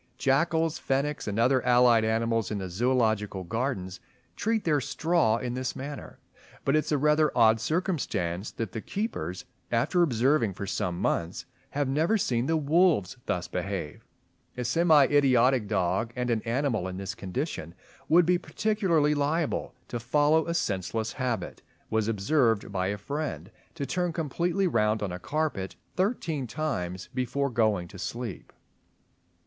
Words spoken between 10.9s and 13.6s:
months, have never seen the wolves thus